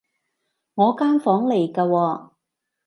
[0.73, 2.31] 我間房嚟㗎喎